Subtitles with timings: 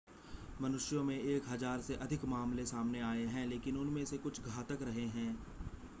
[0.61, 4.81] मनुष्यों में एक हज़ार से अधिक मामले सामने आए हैं लेकिन उनमें से कुछ घातक
[4.81, 5.33] रहे हैं